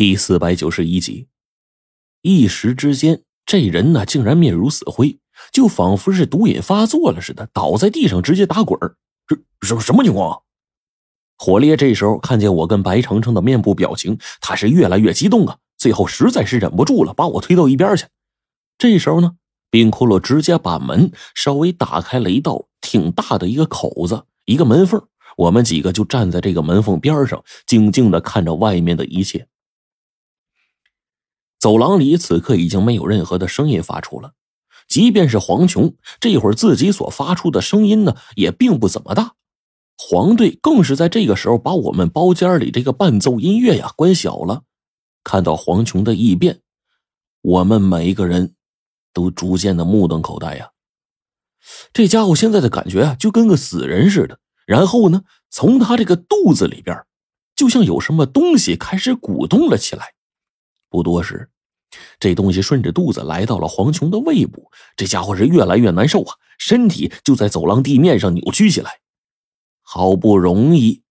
[0.00, 1.28] 第四百九十一集，
[2.22, 5.18] 一时之间，这人呢竟然面如死灰，
[5.52, 8.96] 就仿佛是毒瘾发作了似的，倒在地上直接打滚儿。
[9.26, 10.40] 这什什么情况？
[11.36, 15.58] 火烈这时候看见我跟白程程的面部表情，他是越来越激动啊！
[15.76, 18.06] 最后实在是忍不住了，把我推到一边去。
[18.78, 19.32] 这时候呢，
[19.70, 25.06] 冰骷髅直接把门稍微打开了一道挺大的一个口子，一个门缝。
[25.36, 29.46] 我们几个就站在这个门缝边上，静静的看着外面的一切。
[31.60, 34.32] 走廊里此刻已经没有任何的声音发出了，
[34.88, 39.34] 即便是黄琼这会儿自己所发出的声音呢，也并不怎么大。
[39.98, 44.62] 黄队更是在这个时候把我们包间里这个伴奏音乐呀关小了。
[45.22, 46.62] 看到黄琼的异变，
[47.42, 48.54] 我们每一个人
[49.12, 50.70] 都逐渐的目瞪口呆呀。
[51.92, 54.38] 这家伙现在的感觉啊，就跟个死人似的。
[54.66, 57.04] 然后呢，从他这个肚子里边，
[57.54, 60.14] 就像有什么东西开始鼓动了起来。
[60.90, 61.48] 不多时，
[62.18, 68.98] 这东西顺着肚子来到了黄琼的胃部，这家伙是越来越难受啊，身体就在走廊地面上扭曲起来。
[69.82, 71.02] 好不容易，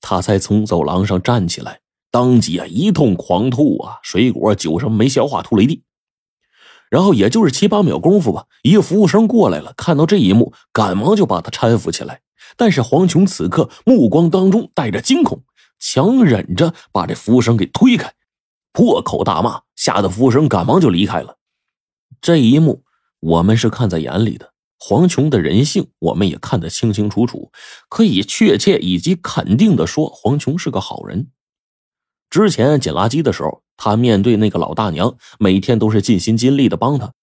[0.00, 5.82] 他才从走廊上站起来，当即啊一通狂吐啊，水果酒什么没消化吐了一地。
[6.90, 12.22] 然后也就是七八秒功夫吧，一个服务生过来了，看到这一幕，赶忙就把他搀扶起来。
[12.56, 15.44] 但是黄琼此刻目光当中带着惊恐，
[15.78, 18.14] 强忍着把这服务生给推开。
[18.72, 21.38] 破口大骂，吓得服务生赶忙就离开了。
[22.20, 22.84] 这一幕
[23.20, 27.50] 我们是看在眼里的，黄琼的人性我们也看得清清楚楚，
[27.88, 31.30] 可以确切以及肯定的说，黄琼是个好人。
[32.30, 37.14] 之前捡垃圾的时候，他面对那个老大娘，每天都是尽心尽力的帮她，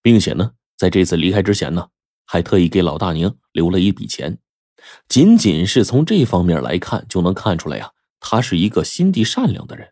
[0.00, 1.88] 并且呢，在这次离开之前呢，
[2.24, 4.38] 还特意给老大娘留了一笔钱。
[5.06, 9.91] 仅仅是从这方面来看，就能看出来呀，他是一个心地善良的人。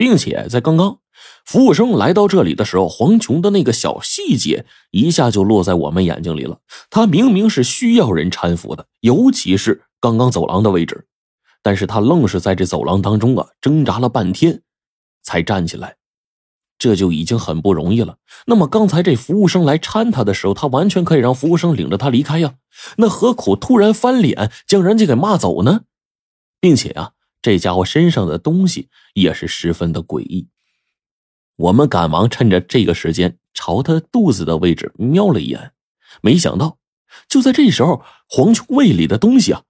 [0.00, 0.96] 并且在刚刚，
[1.44, 6.60] 服务生来到这里的时候，黄琼的那个小细节一下就落在我们眼睛里了。
[6.88, 11.06] 他明明是需要人搀扶的，尤其是刚刚走廊的位置，
[11.62, 14.62] 但是他愣是在这走廊当中啊挣扎了半天，
[15.22, 15.96] 才站起来，
[16.78, 18.16] 这就已经很不容易了。
[18.46, 22.54] 那么刚才这服务生来搀他的时候，他完全可以让服务生领着他离开呀，
[22.96, 25.82] 那何苦突然翻脸将人家给骂走呢？
[26.58, 27.12] 并且啊。
[27.42, 30.48] 这家伙身上的东西也是十分的诡异。
[31.56, 35.72] 我们赶忙趁着这个时间朝他肚子的位置瞄了一眼，
[36.22, 36.78] 没想到
[37.28, 39.62] 就在这时候，黄琼胃里的东西啊，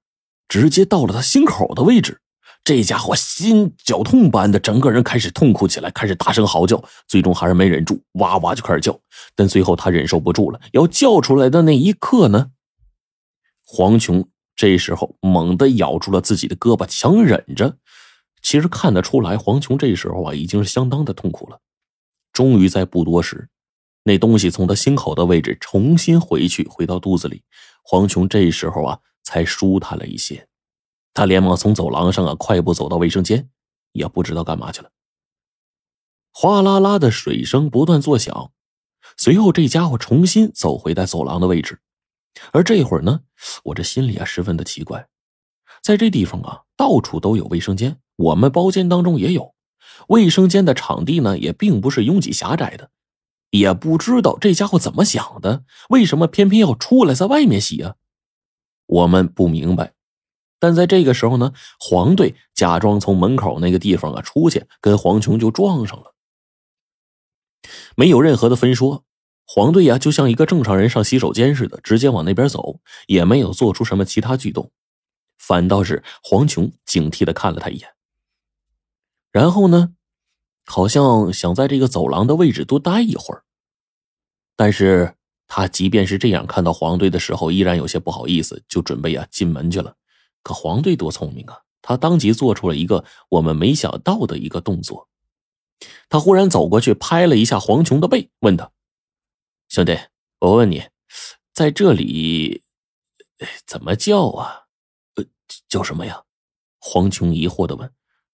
[0.49, 2.21] 直接到了他心口的位置。
[2.63, 8.97] 这家伙心绞痛般的，整个人开始痛哭起来，开始大声嚎叫，最终还是没忍住，哇哇就开始叫。
[9.35, 12.51] 但最后他忍受不住了，要叫出来的那一刻呢，
[13.65, 14.30] 黄琼。
[14.61, 17.79] 这时候，猛地咬住了自己的胳膊，强忍着。
[18.43, 21.63] 其实看得出来，黄琼这时候啊，已经是相当的痛苦了。
[22.31, 23.49] 终于在不多时，
[24.03, 27.43] 那东西从他心口的位置重新回去，回到肚子里。
[27.83, 30.47] 黄琼这时候啊，才舒坦了一些。
[31.15, 33.49] 他连忙从走廊上啊，快步走到卫生间，
[33.93, 34.91] 也不知道干嘛去了。
[36.35, 38.53] 哗啦啦的水声不断作响，
[39.17, 41.79] 随后这家伙重新走回在走廊的位置。
[42.53, 43.21] 而这会儿呢，
[43.65, 45.09] 我这心里啊十分的奇怪，
[45.83, 49.55] 在这地方啊，到处都有卫生间，我们包间当中也有
[50.09, 52.91] 卫生间的场地呢，也并不是拥挤狭窄的，
[53.51, 57.97] 也不知道这家伙怎么想的，为什么偏偏要出来在外面洗啊？
[58.87, 59.93] 我们不明白。
[60.59, 66.15] 但在这个时候呢，黄队假装从门口那个地方啊出去，跟黄琼就撞上了，
[67.97, 69.05] 没有任何的分说。
[69.53, 72.79] 黄队呀，就像一个正常人上洗手间似的，直接往那边走，
[73.09, 74.71] 也没有做出什么其他举动，
[75.39, 77.89] 反倒是黄琼警惕的看了他一眼，
[79.33, 79.95] 然后呢，
[80.67, 83.43] 好像想在这个走廊的位置多待一会儿。
[84.55, 85.17] 但是
[85.49, 89.97] 他即便是这样，看到黄队的时候，依然有些不好意思，就准备啊进门去了。
[90.45, 95.09] 可黄队多聪明啊，他当即做出了一个我们没想到的一个动作，
[96.09, 98.71] 他忽然走过去拍了一下黄琼的背，问他。
[99.71, 99.97] 兄弟，
[100.41, 100.83] 我问你，
[101.55, 102.65] 在这里
[103.65, 104.65] 怎么叫啊？
[105.15, 105.25] 呃，
[105.69, 106.25] 叫什么呀？
[106.81, 107.89] 黄琼疑惑的问。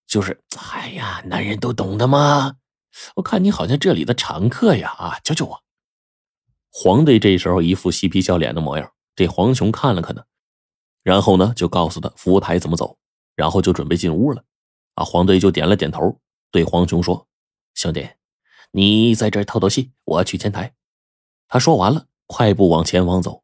[0.06, 0.42] 就是，
[0.72, 2.56] 哎呀，男人都懂的吗？
[3.16, 4.88] 我看你好像这里的常客呀！
[4.92, 5.62] 啊，教教我。
[6.72, 10.24] 黄队这时候一副嬉皮笑脸的模样，这黄琼看了看他，
[11.02, 12.96] 然后呢，就告诉他服务台怎么走，
[13.34, 14.42] 然后就准备进屋了。
[14.94, 16.18] 啊，黄队就点了点头，
[16.50, 17.28] 对黄琼说
[17.76, 18.08] ：“兄弟，
[18.70, 20.72] 你在这透透气，我去前台。”
[21.48, 23.42] 他说完了，快步往前往走。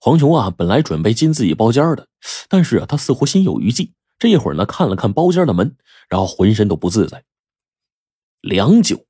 [0.00, 2.08] 黄琼啊，本来准备进自己包间的，
[2.48, 5.76] 但是啊，他似乎心有余悸，这一会儿呢，看了看包间的门，
[6.08, 7.24] 然后浑身都不自在。
[8.40, 9.06] 良久，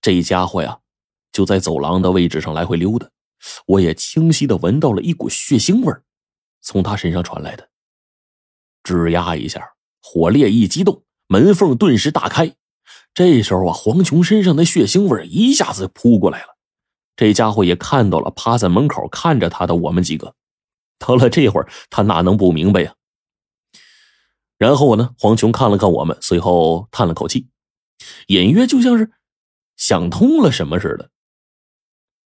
[0.00, 0.78] 这家伙呀，
[1.32, 3.10] 就在走廊的位置上来回溜达。
[3.66, 5.92] 我也清晰的闻到了一股血腥味
[6.60, 7.70] 从他身上传来的。
[8.84, 9.72] 吱呀一下，
[10.02, 12.54] 火烈一激动，门缝顿时大开。
[13.12, 16.56] 这时候啊，黄琼身上的血腥味一下子扑过来了。
[17.20, 20.34] 这家伙也看到了，趴在门口看着他的我们几个。
[20.98, 22.94] 到了这会儿，他哪能不明白呀？
[24.56, 27.50] 然后呢，黄琼看了看我们，随后叹了口气，
[28.28, 29.12] 隐约就像是
[29.76, 31.10] 想通了什么似的。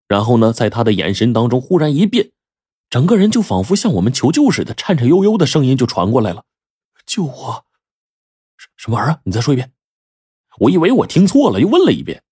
[0.06, 2.32] 然后呢，在他的眼神当中忽然一变，
[2.90, 6.44] 整个人就仿佛向我们求救似的，颤颤悠悠的声音就传过来了
[7.06, 7.64] ：“救我！
[8.58, 9.20] 什什么玩意儿？
[9.24, 9.72] 你再说一遍。”
[10.60, 12.22] 我以为我听错了，又问了一遍。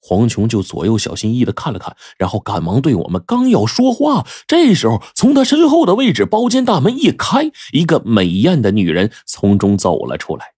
[0.00, 10.54] 黄琼就左右小心翼翼的看了看，然后赶忙对我们刚要说话，这时候从他身后的位置，包间大门一开，一个美艳的女人从中走了出来。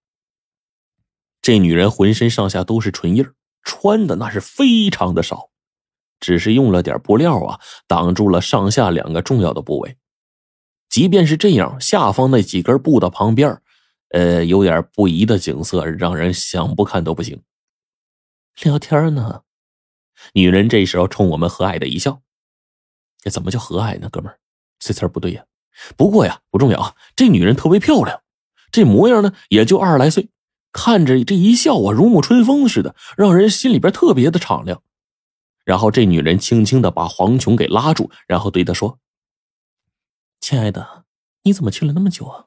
[1.42, 3.26] 这女人浑身上下都是唇印
[3.62, 5.48] 穿的那是非常的少，
[6.20, 9.96] 只是用了点布料啊，挡住了上下两个重要的部位。
[10.88, 13.60] 即便是这样，下方那几根布的旁边。
[14.10, 17.40] 呃，有点不宜的景色，让人想不看都不行。
[18.62, 19.42] 聊天呢，
[20.34, 22.22] 女人这时候冲我们和蔼的一笑。
[23.18, 24.38] 这怎么叫和蔼呢，哥们儿？
[24.78, 25.44] 这词儿不对呀。
[25.96, 26.94] 不过呀，不重要啊。
[27.16, 28.22] 这女人特别漂亮，
[28.70, 30.28] 这模样呢也就二十来岁，
[30.72, 34.82] 看着这一笑啊，如沐春风似的，让人心里边特别的敞亮。
[35.64, 38.98] 然后这女人轻轻的把黄琼给拉住，然后对她说
[40.40, 41.04] ：“亲爱的，
[41.42, 42.46] 你怎么去了那么久啊？”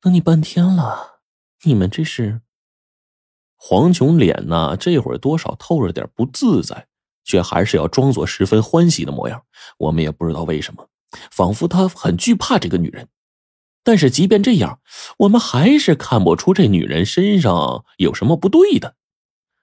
[0.00, 1.20] 等你半天了，
[1.64, 2.40] 你们这是？
[3.56, 4.76] 黄琼脸呢？
[4.76, 6.86] 这会儿多少透着点不自在，
[7.24, 9.42] 却还是要装作十分欢喜的模样。
[9.78, 10.88] 我们也不知道为什么，
[11.30, 13.08] 仿佛他很惧怕这个女人。
[13.82, 14.80] 但是即便这样，
[15.18, 18.96] 我们还是看不出这女人身上有什么不对的。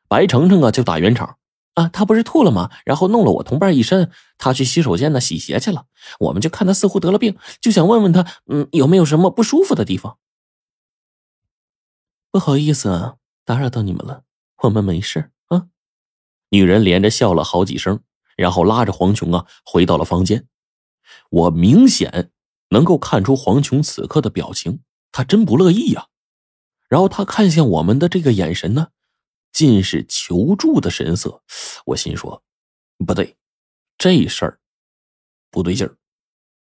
[0.07, 1.37] 白程程啊，就打圆场
[1.73, 2.69] 啊，她不是吐了吗？
[2.85, 5.85] 然后弄了我同伴一身，她去洗手间呢洗鞋去了。
[6.19, 10.17] 我们就看她似乎得了病，就想问问她，嗯，有没有什么不舒服的地方。
[12.31, 14.23] 不好意思，打扰到你们了。
[14.63, 15.67] 我们没事啊。
[16.49, 18.01] 女人连着笑了好几声，
[18.37, 20.47] 然后拉着黄琼啊回到了房间。
[21.29, 22.31] 我明显
[22.69, 24.81] 能够看出黄琼此刻的表情，
[25.11, 26.07] 她真不乐意呀。
[26.87, 28.89] 然后她看向我们的这个眼神呢，
[29.51, 31.43] 尽是求助的神色。
[31.87, 32.43] 我心说，
[33.05, 33.35] 不对，
[33.97, 34.59] 这事儿
[35.51, 35.97] 不对劲儿。